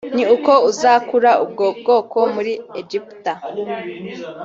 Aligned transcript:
ni 0.15 0.23
uko 0.35 0.51
uzakura 0.69 1.31
ubwo 1.43 1.65
bwoko 1.79 2.17
muri 2.35 2.53
Egiputa 2.79 3.33